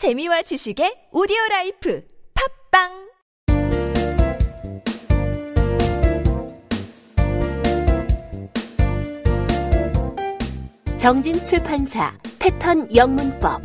재미와 0.00 0.40
지식의 0.40 1.12
오디오 1.12 1.36
라이프 1.50 2.02
팝빵! 2.72 2.88
정진 10.96 11.42
출판사 11.42 12.16
패턴 12.38 12.88
영문법. 12.96 13.60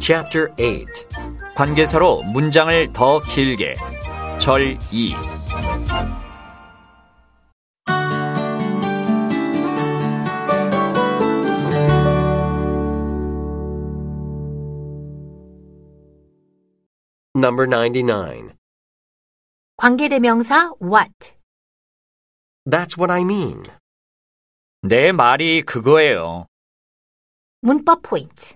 Chapter 0.00 0.48
8 0.56 0.86
관계사로 1.54 2.22
문장을 2.22 2.92
더 2.94 3.20
길게 3.20 3.74
절 4.46 4.78
2. 4.92 5.10
Number 17.34 17.66
99. 17.66 18.52
관계대명사 19.76 20.74
what 20.78 21.10
That's 22.64 22.96
what 22.96 23.10
I 23.10 23.22
mean. 23.22 23.64
내 24.82 25.10
말이 25.10 25.62
그거예요. 25.62 26.46
문법 27.62 28.02
포인트 28.02 28.54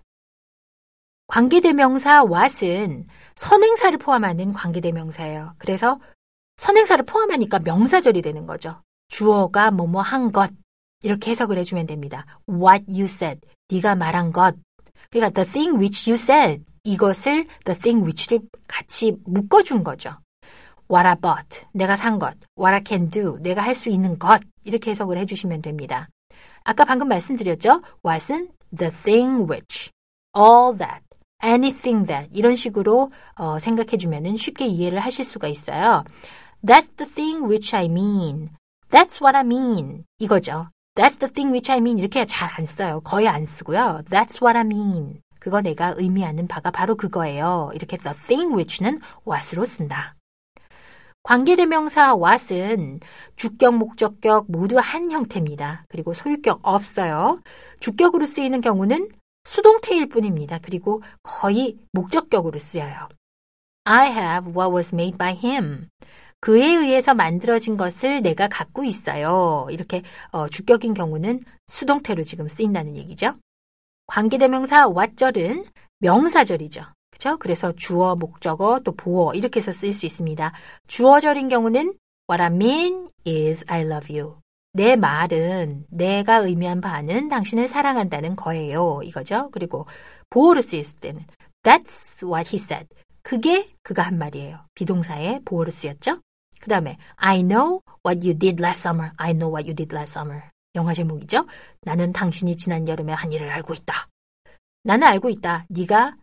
관계대명사 1.27 2.27
what은 2.27 3.09
선행사를 3.41 3.97
포함하는 3.97 4.53
관계대명사예요. 4.53 5.55
그래서 5.57 5.99
선행사를 6.59 7.07
포함하니까 7.07 7.61
명사절이 7.61 8.21
되는 8.21 8.45
거죠. 8.45 8.83
주어가 9.09 9.71
뭐뭐 9.71 10.03
한 10.03 10.30
것 10.30 10.52
이렇게 11.02 11.30
해석을 11.30 11.57
해주면 11.57 11.87
됩니다. 11.87 12.27
What 12.47 12.85
you 12.87 13.05
said, 13.05 13.41
네가 13.71 13.95
말한 13.95 14.32
것. 14.32 14.57
그러니까 15.10 15.43
the 15.43 15.51
thing 15.51 15.79
which 15.79 16.10
you 16.10 16.16
said 16.21 16.63
이것을 16.85 17.47
the 17.65 17.79
thing 17.80 18.05
which를 18.05 18.41
같이 18.69 19.16
묶어준 19.24 19.85
거죠. 19.85 20.19
What 20.91 21.09
I 21.09 21.15
bought, 21.16 21.65
내가 21.73 21.97
산 21.97 22.19
것. 22.19 22.37
What 22.59 22.75
I 22.75 22.82
can 22.87 23.09
do, 23.09 23.38
내가 23.41 23.63
할 23.63 23.75
수 23.75 23.88
있는 23.88 24.19
것. 24.19 24.43
이렇게 24.65 24.91
해석을 24.91 25.16
해주시면 25.16 25.63
됩니다. 25.63 26.10
아까 26.65 26.85
방금 26.85 27.09
말씀드렸죠? 27.09 27.80
What은 28.04 28.51
the 28.77 28.93
thing 28.93 29.51
which, 29.51 29.91
all 30.37 30.77
that, 30.77 31.02
anything 31.43 32.07
that 32.07 32.29
이런 32.33 32.55
식으로 32.55 33.10
어, 33.37 33.59
생각해 33.59 33.96
주면 33.96 34.37
쉽게 34.37 34.66
이해를 34.66 34.99
하실 34.99 35.24
수가 35.24 35.49
있어요. 35.49 36.05
That's 36.65 36.97
the 36.97 37.10
thing 37.13 37.45
which 37.45 37.74
I 37.74 37.87
mean. 37.87 38.51
That's 38.91 39.23
what 39.23 39.37
I 39.37 39.45
mean. 39.45 40.05
이거죠. 40.19 40.69
That's 40.95 41.19
the 41.19 41.32
thing 41.32 41.51
which 41.52 41.71
I 41.71 41.79
mean. 41.79 41.99
이렇게 41.99 42.27
잘 42.27 42.51
안 42.59 42.66
써요. 42.66 43.01
거의 43.01 43.29
안 43.29 43.47
쓰고요. 43.47 44.02
That's 44.10 44.43
what 44.43 44.57
I 44.57 44.65
mean. 44.65 45.21
그거 45.38 45.63
내가 45.63 45.95
의미하는 45.97 46.47
바가 46.47 46.71
바로 46.71 46.97
그거예요. 46.97 47.71
이렇게 47.75 47.97
the 47.97 48.15
thing 48.27 48.52
which는 48.54 49.01
what으로 49.27 49.65
쓴다. 49.65 50.16
관계대명사 51.23 52.16
what은 52.16 53.01
주격, 53.37 53.75
목적격 53.77 54.47
모두 54.51 54.79
한 54.79 55.10
형태입니다. 55.10 55.85
그리고 55.88 56.15
소유격 56.15 56.60
없어요. 56.63 57.41
주격으로 57.79 58.27
쓰이는 58.27 58.60
경우는 58.60 59.09
수동태일 59.45 60.09
뿐입니다. 60.09 60.59
그리고 60.63 61.02
거의 61.23 61.79
목적격으로 61.93 62.59
쓰여요. 62.59 63.09
I 63.85 64.10
have 64.10 64.53
what 64.53 64.75
was 64.75 64.94
made 64.94 65.16
by 65.19 65.34
him. 65.34 65.88
그에 66.41 66.65
의해서 66.65 67.15
만들어진 67.15 67.77
것을 67.77 68.22
내가 68.22 68.49
갖고 68.49 68.84
있어요. 68.84 69.66
이렇게 69.71 70.03
어, 70.31 70.49
주격인 70.49 70.94
경우는 70.94 71.43
수동태로 71.66 72.22
지금 72.22 72.49
쓰인다는 72.49 72.97
얘기죠. 72.97 73.34
관계대명사 74.06 74.88
what절은 74.88 75.64
명사절이죠. 75.98 76.82
그렇죠? 77.10 77.37
그래서 77.38 77.72
주어, 77.72 78.16
목적어, 78.16 78.81
또 78.81 78.93
보어 78.93 79.34
이렇게 79.34 79.60
해서 79.60 79.72
쓰일 79.72 79.93
수 79.93 80.06
있습니다. 80.06 80.53
주어절인 80.87 81.48
경우는 81.48 81.94
What 82.31 82.43
I 82.43 82.47
mean 82.47 83.09
is 83.26 83.64
I 83.69 83.82
love 83.82 84.19
you. 84.19 84.39
내 84.72 84.97
말은 84.97 85.86
내가 85.91 86.36
의미한 86.36 86.81
바는 86.81 87.28
당신을 87.28 87.66
사랑한다는 87.66 88.36
거예요. 88.36 89.00
이거죠. 89.03 89.50
그리고 89.50 89.86
보어로 90.31 90.60
쓰였을 90.60 90.98
때는 91.00 91.25
That's 91.62 92.25
what 92.26 92.48
he 92.54 92.62
said. 92.62 92.88
그게 93.22 93.69
그가 93.82 94.03
한 94.03 94.19
말이에요. 94.19 94.64
비동사에 94.75 95.41
보어로 95.44 95.70
쓰였죠. 95.70 96.20
그 96.60 96.69
다음에 96.69 96.98
I 97.16 97.42
know 97.42 97.81
what 98.06 98.26
you 98.26 98.38
did 98.38 98.62
last 98.62 98.81
summer. 98.81 99.12
I 99.16 99.32
know 99.32 99.53
what 99.53 99.66
you 99.66 99.75
did 99.75 99.94
last 99.94 100.12
summer. 100.16 100.44
영화 100.75 100.94
제목이죠. 100.94 101.47
나는 101.82 102.12
당신이 102.12 102.56
지난 102.56 102.87
여름에 102.87 103.12
한 103.12 103.32
일을 103.32 103.50
알고 103.50 103.75
있다. 103.75 104.08
나는 104.84 105.06
알고 105.06 105.31
있다. 105.31 105.66
네가 105.69 106.16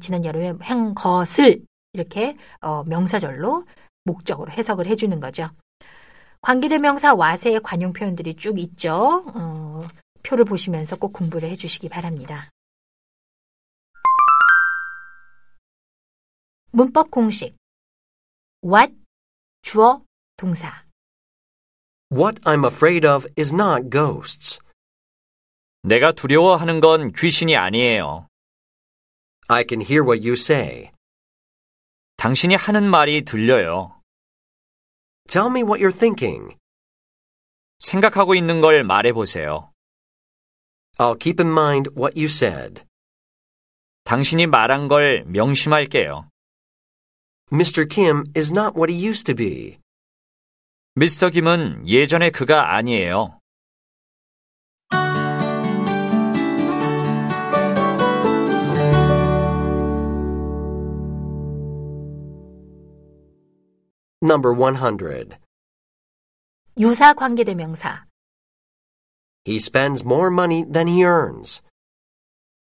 지난 0.00 0.24
여름에 0.24 0.54
한 0.60 0.94
것을 0.94 1.64
이렇게 1.92 2.36
어, 2.60 2.84
명사절로 2.84 3.64
목적으로 4.04 4.50
해석을 4.50 4.86
해주는 4.86 5.18
거죠. 5.20 5.50
관계대명사 6.42 7.14
와세의 7.14 7.60
관용 7.62 7.92
표현들이 7.92 8.34
쭉 8.34 8.58
있죠. 8.58 9.24
어, 9.32 9.82
표를 10.24 10.44
보시면서 10.44 10.96
꼭 10.96 11.12
공부를 11.12 11.48
해주시기 11.50 11.88
바랍니다. 11.88 12.50
문법 16.72 17.10
공식 17.10 17.54
what 18.64 18.92
주어 19.62 20.02
동사 20.36 20.84
What 22.10 22.40
I'm 22.42 22.64
afraid 22.66 23.06
of 23.06 23.26
is 23.38 23.54
not 23.54 23.88
ghosts. 23.88 24.60
내가 25.82 26.12
두려워하는 26.12 26.80
건 26.80 27.12
귀신이 27.12 27.56
아니에요. 27.56 28.26
I 29.48 29.64
can 29.68 29.80
hear 29.80 30.04
what 30.04 30.26
you 30.26 30.32
say. 30.32 30.90
당신이 32.16 32.54
하는 32.56 32.90
말이 32.90 33.22
들려요. 33.22 34.01
Tell 35.27 35.49
me 35.49 35.63
what 35.63 35.81
you're 35.81 35.95
thinking. 35.95 36.55
생각하고 37.79 38.33
있는 38.35 38.61
걸 38.61 38.83
말해보세요. 38.83 39.71
I'll 40.97 41.17
keep 41.17 41.41
in 41.41 41.51
mind 41.51 41.91
what 41.95 42.17
you 42.17 42.25
said. 42.25 42.83
당신이 44.03 44.47
말한 44.47 44.87
걸 44.87 45.25
명심할게요. 45.27 46.29
Mr. 47.51 47.87
Kim 47.89 48.23
is 48.35 48.51
not 48.51 48.75
what 48.75 48.91
he 48.91 49.05
used 49.05 49.25
to 49.25 49.35
be. 49.35 49.79
미스터 50.95 51.29
김은 51.29 51.87
예전에 51.87 52.31
그가 52.31 52.75
아니에요. 52.75 53.39
Number 64.21 64.53
100. 64.55 65.37
유사 66.79 67.13
관계대명사 67.13 68.05
He 69.45 69.55
spends 69.57 70.03
more 70.03 70.27
money 70.31 70.65
than 70.69 70.87
he 70.87 71.03
earns. 71.03 71.61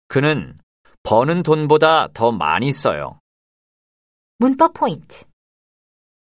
그는 0.07 0.57
버는 1.03 1.43
돈보다 1.43 2.09
더 2.13 2.31
많이 2.31 2.73
써요. 2.73 3.19
문법 4.39 4.73
포인트 4.73 5.25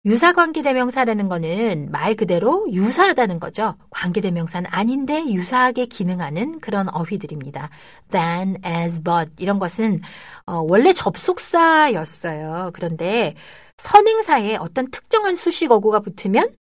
유사 0.09 0.33
관계 0.33 0.63
대명사라는 0.63 1.29
거는 1.29 1.91
말 1.91 2.15
그대로 2.15 2.67
유사하다는 2.73 3.41
거죠. 3.41 3.75
관계 3.91 4.23
대명사는 4.23 4.67
아닌데 4.73 5.23
유사하게 5.31 5.85
기능하는 5.85 6.61
그런 6.61 6.89
어휘들입니다. 6.89 7.69
than, 8.11 8.57
as, 8.65 9.03
but 9.03 9.31
이런 9.39 9.59
것은 9.59 10.01
어, 10.47 10.65
원래 10.67 10.95
접속사였어요. 10.95 12.71
그런데 12.73 13.35
선행사에 13.77 14.57
어떤 14.57 14.91
특정한 14.91 15.37
수식 15.37 15.71
어구가 15.71 16.01
붙으면 16.01 16.57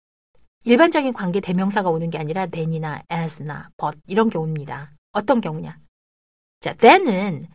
일반적인 0.64 1.12
관계 1.12 1.38
대명사가 1.38 1.88
오는 1.88 2.10
게 2.10 2.18
아니라 2.18 2.46
then이나 2.46 3.00
as나 3.12 3.70
but 3.76 3.96
이런 4.08 4.28
게 4.28 4.38
옵니다. 4.38 4.90
어떤 5.12 5.40
경우냐? 5.40 5.78
자, 6.58 6.72
then은 6.72 7.46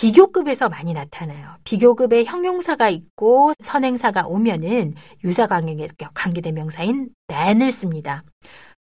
비교급에서 0.00 0.70
많이 0.70 0.94
나타나요. 0.94 1.56
비교급에 1.64 2.24
형용사가 2.24 2.88
있고 2.88 3.52
선행사가 3.60 4.28
오면은 4.28 4.94
유사 5.24 5.46
관계 5.46 6.40
대명사인 6.40 7.10
then을 7.28 7.70
씁니다. 7.70 8.24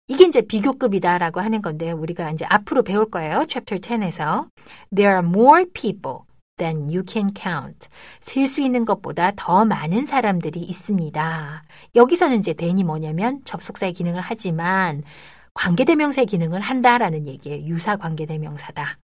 이게 0.06 0.26
이제 0.26 0.40
비교급이다라고 0.40 1.40
하는 1.40 1.62
건데 1.62 1.90
우리가 1.90 2.30
이제 2.30 2.44
앞으로 2.48 2.84
배울 2.84 3.10
거예요. 3.10 3.44
Chapter 3.48 3.80
10에서 3.80 4.50
There 4.94 5.16
are 5.16 5.26
more 5.26 5.64
people 5.72 6.18
than 6.58 6.82
you 6.82 7.02
can 7.04 7.32
count. 7.34 7.88
셀 8.20 8.46
수 8.46 8.60
있는 8.60 8.84
것보다 8.84 9.32
더 9.34 9.64
많은 9.64 10.06
사람들이 10.06 10.60
있습니다. 10.60 11.62
여기서는 11.96 12.38
이제 12.38 12.52
then이 12.52 12.84
뭐냐면 12.84 13.40
접속사의 13.44 13.94
기능을 13.94 14.20
하지만 14.20 15.02
관계대명사의 15.54 16.26
기능을 16.26 16.60
한다라는 16.60 17.26
얘기예요. 17.26 17.66
유사 17.66 17.96
관계대명사다. 17.96 18.98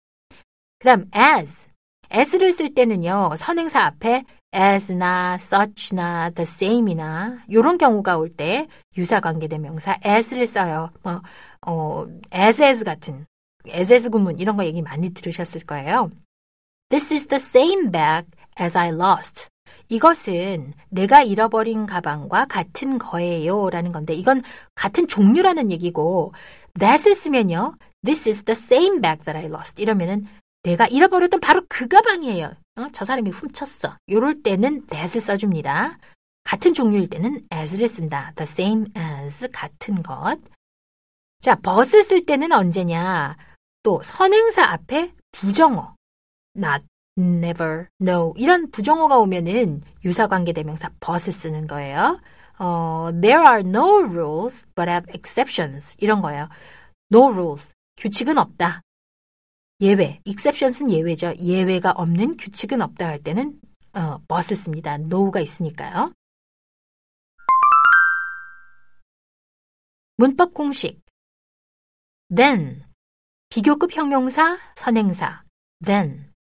그 0.81 0.85
다음 0.85 1.07
as. 1.17 1.74
As를 2.11 2.53
쓸 2.53 2.75
때는요, 2.75 3.35
선행사 3.37 3.81
앞에 3.85 4.25
as나 4.55 5.35
such나 5.35 6.31
the 6.31 6.43
same이나 6.43 7.39
이런 7.49 7.77
경우가 7.79 8.17
올 8.19 8.31
때 8.37 8.69
유사 8.97 9.21
관계대명사 9.21 9.99
as를 10.05 10.47
써요. 10.47 10.91
뭐 11.03 11.23
어, 11.67 12.06
as 12.33 12.62
as 12.62 12.85
같은 12.85 13.27
as 13.69 13.93
as 13.93 14.09
구문 14.11 14.39
이런 14.39 14.56
거 14.56 14.65
얘기 14.65 14.83
많이 14.83 15.11
들으셨을 15.11 15.62
거예요. 15.62 16.11
This 16.91 17.12
is 17.15 17.27
the 17.27 17.41
same 17.41 17.91
bag 17.91 18.29
as 18.61 18.77
I 18.79 18.91
lost. 18.91 19.49
이것은 19.89 20.73
내가 20.91 21.23
잃어버린 21.23 21.87
가방과 21.87 22.47
같은 22.47 22.99
거예요. 22.99 23.71
라는 23.71 23.93
건데, 23.93 24.15
이건 24.15 24.43
같은 24.75 25.09
종류라는 25.09 25.71
얘기고, 25.71 26.33
that을 26.79 27.15
쓰면요, 27.15 27.77
this 28.05 28.29
is 28.29 28.45
the 28.45 28.57
same 28.57 29.00
bag 29.00 29.25
that 29.25 29.37
I 29.37 29.47
lost. 29.47 29.81
이러면은, 29.83 30.27
내가 30.64 30.87
잃어버렸던 30.87 31.40
바로 31.40 31.62
그 31.69 31.87
가방이에요. 31.87 32.52
어? 32.76 32.88
저 32.93 33.05
사람이 33.05 33.31
훔쳤어. 33.31 33.96
요럴 34.11 34.43
때는 34.43 34.87
that을 34.87 35.20
써줍니다. 35.20 35.99
같은 36.43 36.75
종류일 36.75 37.08
때는 37.08 37.46
as를 37.52 37.87
쓴다. 37.87 38.32
the 38.34 38.44
same 38.44 38.87
as, 38.96 39.49
같은 39.52 40.02
것. 40.02 40.38
자, 41.40 41.55
but을 41.55 42.02
쓸 42.02 42.25
때는 42.25 42.50
언제냐? 42.52 43.37
또, 43.82 44.02
선행사 44.02 44.64
앞에 44.64 45.12
부정어. 45.32 45.94
not, 46.56 46.84
never, 47.19 47.87
no 48.00 48.32
이런 48.37 48.70
부정어가 48.70 49.19
오면은 49.19 49.82
유사관계 50.05 50.52
대명사 50.52 50.90
but을 51.00 51.32
쓰는 51.32 51.66
거예요. 51.66 52.20
어, 52.58 53.11
there 53.20 53.43
are 53.43 53.61
no 53.61 54.02
rules 54.02 54.66
but 54.75 54.88
have 54.90 55.12
exceptions 55.14 55.96
이런 56.00 56.20
거예요. 56.20 56.49
no 57.12 57.31
rules 57.31 57.72
규칙은 57.99 58.38
없다. 58.38 58.81
예외 59.81 60.21
exceptions는 60.25 60.91
예외죠. 60.91 61.35
예외가 61.38 61.91
없는 61.93 62.37
규칙은 62.37 62.81
없다 62.81 63.06
할 63.06 63.23
때는 63.23 63.61
어, 63.94 64.19
but을 64.29 64.56
씁니다. 64.56 64.94
no가 64.94 65.41
있으니까요. 65.41 66.12
문법 70.17 70.55
공식 70.55 71.00
then 72.35 72.85
비교급 73.49 73.97
형용사 73.97 74.59
선행사 74.76 75.43
then 75.85 76.32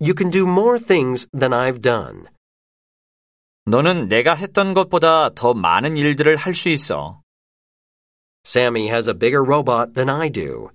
You 0.00 0.14
can 0.16 0.30
do 0.30 0.44
more 0.44 0.78
things 0.78 1.28
than 1.36 1.52
I've 1.52 1.82
done. 1.82 2.26
너는 3.66 4.06
내가 4.06 4.34
했던 4.34 4.72
것보다 4.72 5.30
더 5.30 5.52
많은 5.52 5.96
일들을 5.96 6.36
할 6.36 6.54
수 6.54 6.68
있어. 6.68 7.20
Sammy 8.46 8.86
has 8.88 9.10
a 9.10 9.14
bigger 9.18 9.42
robot 9.44 9.92
than 9.94 10.08
I 10.08 10.30
do. 10.30 10.70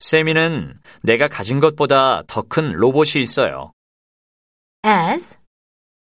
세미는 0.00 0.78
내가 1.02 1.28
가진 1.28 1.60
것보다 1.60 2.22
더 2.26 2.42
큰 2.42 2.72
로봇이 2.72 3.22
있어요. 3.22 3.72
as, 4.84 5.38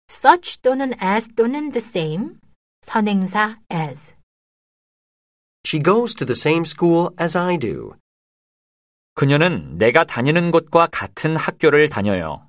such 0.09 0.61
또는 0.61 0.93
as 1.01 1.27
또는 1.35 1.71
the 1.71 1.83
same, 1.83 2.35
선행사 2.81 3.59
as. 3.71 4.15
She 5.65 5.81
goes 5.83 6.13
to 6.15 6.25
the 6.25 6.37
same 6.37 6.61
school 6.61 7.09
as 7.19 7.37
I 7.37 7.57
do. 7.57 7.95
그녀는 9.15 9.77
내가 9.77 10.03
다니는 10.03 10.51
곳과 10.51 10.87
같은 10.91 11.35
학교를 11.35 11.89
다녀요. 11.89 12.47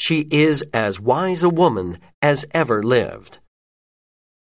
She 0.00 0.28
is 0.32 0.64
as 0.74 1.02
wise 1.02 1.44
a 1.44 1.50
woman 1.52 2.00
as 2.24 2.46
ever 2.54 2.80
lived. 2.84 3.40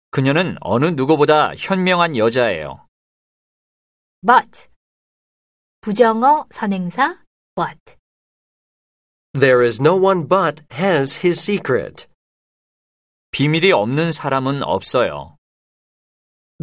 그녀는 0.09 0.57
어느 0.61 0.85
누구보다 0.87 1.53
현명한 1.55 2.17
여자예요. 2.17 2.87
but, 4.25 4.67
부정어 5.80 6.46
선행사 6.50 7.22
but. 7.54 7.96
There 9.34 9.64
is 9.66 9.80
no 9.80 9.96
one 9.96 10.28
but 10.28 10.62
has 10.72 11.26
his 11.26 11.40
secret. 11.40 12.06
비밀이 13.32 13.72
없는 13.72 14.12
사람은 14.12 14.62
없어요. 14.62 15.36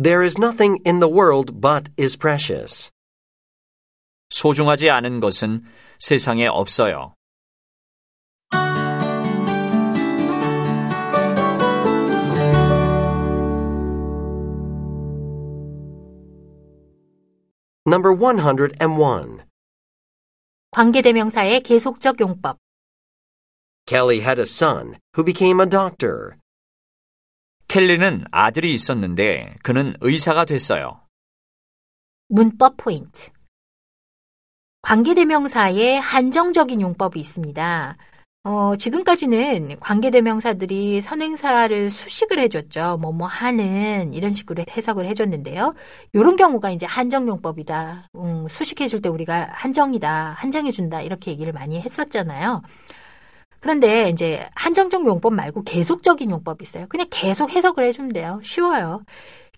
There 0.02 0.24
is 0.24 0.38
nothing 0.38 0.82
in 0.86 1.00
the 1.00 1.12
world 1.12 1.60
but 1.60 1.92
is 2.00 2.18
precious. 2.18 2.92
소중하지 4.30 4.90
않은 4.90 5.20
것은 5.20 5.66
세상에 6.00 6.48
없어요. 6.48 7.13
Number 17.87 18.17
101. 18.17 19.45
관계대명사의 20.71 21.61
계속적 21.61 22.19
용법. 22.19 22.57
Kelly 23.85 24.21
had 24.21 24.41
a 24.41 24.45
son 24.45 24.97
who 25.15 25.23
became 25.23 25.61
a 25.61 25.69
doctor. 25.69 26.37
켈리는 27.69 28.25
아들이 28.31 28.73
있었는데 28.73 29.57
그는 29.63 29.93
의사가 30.01 30.47
됐어요. 30.47 31.03
문법 32.29 32.79
포인트. 32.79 33.31
관계대명사의 34.81 36.01
한정적인 36.01 36.81
용법이 36.81 37.21
있습니다. 37.21 37.99
어, 38.47 38.77
지금까지는 38.77 39.81
관계대명사들이 39.81 41.01
선행사를 41.01 41.91
수식을 41.91 42.39
해줬죠. 42.41 42.99
뭐, 43.01 43.11
뭐 43.11 43.27
하는, 43.27 44.13
이런 44.13 44.35
식으로 44.35 44.63
해석을 44.71 45.07
해줬는데요. 45.07 45.75
이런 46.13 46.37
경우가 46.37 46.71
이제 46.71 46.85
한정용법이다. 46.85 48.11
음, 48.17 48.47
수식해줄 48.47 49.01
때 49.01 49.09
우리가 49.09 49.49
한정이다, 49.51 50.35
한정해준다, 50.37 51.01
이렇게 51.01 51.31
얘기를 51.31 51.55
많이 51.55 51.81
했었잖아요. 51.81 52.61
그런데 53.61 54.11
이제 54.11 54.47
한정적 54.55 55.07
용법 55.07 55.33
말고 55.33 55.63
계속적인 55.63 56.31
용법이 56.31 56.65
있어요. 56.65 56.87
그냥 56.91 57.07
계속 57.09 57.51
해석을 57.51 57.83
해주면 57.87 58.13
돼요. 58.13 58.41
쉬워요. 58.43 59.05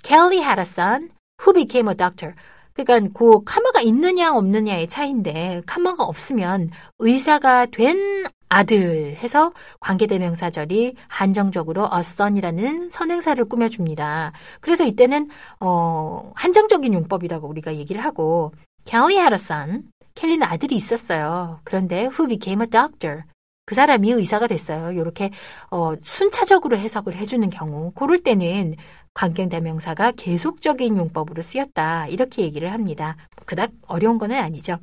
Kelly 0.05 0.39
had 0.39 0.61
a 0.61 0.63
son 0.63 1.11
who 1.43 1.53
became 1.53 1.89
a 1.89 1.97
doctor. 1.97 2.37
그러니까 2.73 3.09
그 3.19 3.43
카마가 3.43 3.81
있느냐 3.81 4.33
없느냐의 4.33 4.87
차이인데 4.89 5.63
카마가 5.67 6.05
없으면 6.05 6.71
의사가 7.01 7.67
된 7.67 8.25
아들 8.57 9.17
해서 9.17 9.53
관계대명사절이 9.81 10.95
한정적으로 11.09 11.91
son이라는 11.93 12.89
선행사를 12.89 13.45
꾸며줍니다. 13.45 14.33
그래서 14.61 14.85
이때는 14.85 15.29
어 15.61 16.33
한정적인 16.35 16.95
용법이라고 16.95 17.47
우리가 17.49 17.75
얘기를 17.77 18.03
하고 18.03 18.53
Kelly 18.87 19.17
had 19.17 19.35
a 19.35 19.35
son. 19.35 19.83
켈리는 20.15 20.43
아들이 20.43 20.75
있었어요. 20.75 21.61
그런데 21.65 22.07
who 22.07 22.27
became 22.27 22.63
a 22.63 22.71
doctor. 22.71 23.25
그 23.67 23.75
사람이 23.75 24.11
의사가 24.13 24.47
됐어요. 24.47 24.93
이렇게 24.93 25.31
어, 25.71 25.93
순차적으로 26.03 26.79
해석을 26.79 27.15
해주는 27.15 27.51
경우, 27.51 27.91
그럴 27.95 28.19
때는 28.19 28.77
관계대명사가 29.13 30.13
계속적인 30.13 30.97
용법으로 30.97 31.43
쓰였다 31.43 32.07
이렇게 32.07 32.43
얘기를 32.43 32.73
합니다. 32.73 33.17
그닥 33.45 33.73
어려운 33.87 34.17
건 34.17 34.33
아니죠. 34.33 34.79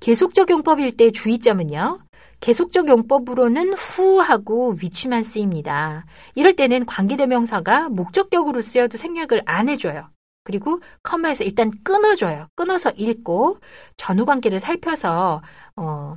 계속적 0.00 0.48
용법일 0.48 0.96
때 0.96 1.10
주의점은요. 1.10 1.98
계속적 2.40 2.88
용법으로는 2.88 3.74
후하고 3.74 4.76
위치만 4.80 5.22
쓰입니다. 5.22 6.06
이럴 6.34 6.54
때는 6.54 6.86
관계대명사가 6.86 7.88
목적격으로 7.88 8.60
쓰여도 8.60 8.96
생략을 8.96 9.42
안 9.44 9.68
해줘요. 9.68 10.10
그리고 10.44 10.80
컴마에서 11.02 11.44
일단 11.44 11.70
끊어줘요. 11.82 12.48
끊어서 12.54 12.90
읽고 12.90 13.58
전후 13.96 14.24
관계를 14.24 14.60
살펴서 14.60 15.42
어, 15.76 16.16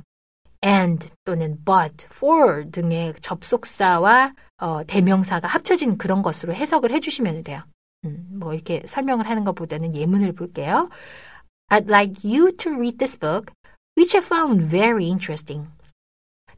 and 0.64 1.08
또는 1.24 1.58
but, 1.64 2.06
for 2.06 2.70
등의 2.70 3.14
접속사와 3.20 4.32
어, 4.58 4.84
대명사가 4.86 5.48
합쳐진 5.48 5.98
그런 5.98 6.22
것으로 6.22 6.54
해석을 6.54 6.92
해주시면 6.92 7.42
돼요. 7.42 7.62
음, 8.04 8.26
뭐 8.32 8.54
이렇게 8.54 8.82
설명을 8.86 9.28
하는 9.28 9.44
것보다는 9.44 9.94
예문을 9.94 10.32
볼게요. 10.32 10.88
I'd 11.68 11.88
like 11.88 12.22
you 12.24 12.52
to 12.52 12.72
read 12.72 12.98
this 12.98 13.18
book, 13.18 13.52
which 13.96 14.16
I 14.16 14.22
found 14.22 14.64
very 14.64 15.04
interesting. 15.04 15.68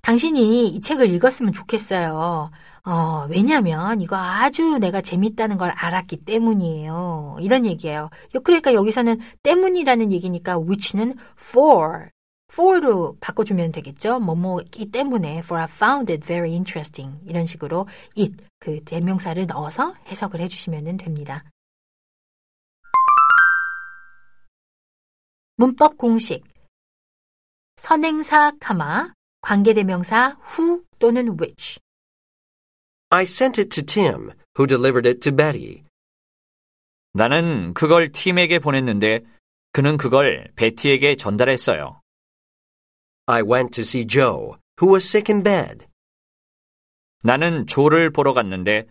당신이 0.04 0.68
이 0.68 0.80
책을 0.82 1.08
읽었으면 1.14 1.54
좋겠어요. 1.54 2.50
어, 2.84 3.26
왜냐면 3.30 4.02
이거 4.02 4.16
아주 4.16 4.78
내가 4.78 5.00
재밌다는 5.00 5.56
걸 5.56 5.70
알았기 5.70 6.18
때문이에요. 6.26 7.38
이런 7.40 7.64
얘기예요. 7.64 8.10
그러니까 8.44 8.74
여기서는 8.74 9.18
때문이라는 9.42 10.12
얘기니까 10.12 10.58
which는 10.58 11.14
for, 11.40 12.08
for로 12.52 13.16
바꿔주면 13.18 13.72
되겠죠. 13.72 14.20
뭐뭐기 14.20 14.90
때문에 14.90 15.38
for 15.38 15.58
I 15.58 15.68
found 15.70 16.12
it 16.12 16.22
very 16.26 16.50
interesting 16.50 17.18
이런 17.26 17.46
식으로 17.46 17.88
it 18.18 18.34
그 18.58 18.84
대명사를 18.84 19.46
넣어서 19.46 19.94
해석을 20.08 20.42
해주시면 20.42 20.98
됩니다. 20.98 21.44
문법 25.56 25.96
공식 25.96 26.44
선행사 27.76 28.52
카마 28.60 29.14
관계대명사 29.44 30.38
who 30.56 30.84
또는 30.98 31.38
which 31.38 31.78
I 33.10 33.24
sent 33.24 33.60
it 33.60 33.68
to 33.68 33.84
Tim, 33.84 34.32
who 34.56 34.66
delivered 34.66 35.06
it 35.06 35.20
to 35.20 35.30
Betty. 35.30 35.84
나는 37.12 37.74
그걸 37.74 38.08
팀에게 38.10 38.58
보냈는데 38.58 39.20
그는 39.72 39.98
그걸 39.98 40.50
베티에게 40.56 41.16
전달했어요. 41.16 42.00
I 43.26 43.42
went 43.42 43.70
to 43.74 43.82
see 43.82 44.06
Joe, 44.06 44.56
who 44.80 44.94
was 44.94 45.06
sick 45.06 45.32
in 45.32 45.42
bed. 45.42 45.86
나는 47.22 47.66
조를 47.66 48.10
보러 48.10 48.32
갔는데 48.32 48.86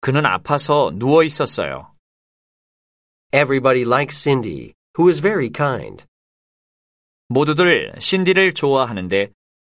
그는 0.00 0.24
아파서 0.24 0.90
누워 0.94 1.22
있었어요. 1.22 1.92
Everybody 3.32 3.82
likes 3.82 4.18
Cindy, 4.18 4.72
who 4.98 5.08
is 5.08 5.20
very 5.20 5.50
kind. 5.54 6.04
모두들 7.28 7.92
신디를 8.00 8.54
좋아하는데 8.54 9.30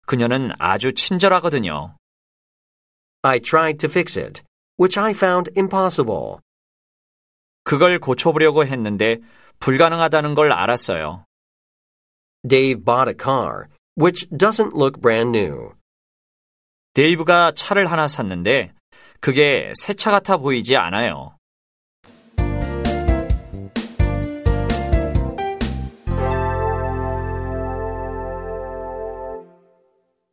그녀는 0.06 0.52
아주 0.60 0.94
친절하거든요. 0.94 1.96
I 3.24 3.40
tried 3.40 3.78
to 3.80 3.90
fix 3.90 4.18
it, 4.20 4.42
which 4.80 5.00
I 5.00 5.12
found 5.12 5.52
impossible. 5.56 6.40
그걸 7.64 8.00
고쳐보려고 8.00 8.66
했는데 8.66 9.20
불가능하다는 9.60 10.34
걸 10.36 10.52
알았어요. 10.52 11.26
Dave 12.48 12.84
bought 12.84 13.08
a 13.10 13.16
car, 13.16 13.68
which 13.96 14.28
doesn't 14.30 14.76
look 14.76 15.00
brand 15.00 15.38
new. 15.38 15.74
데이브가 16.94 17.52
차를 17.56 17.90
하나 17.90 18.08
샀는데 18.08 18.74
그게 19.20 19.72
새 19.76 19.94
차 19.94 20.10
같아 20.10 20.38
보이지 20.38 20.76
않아요. 20.76 21.38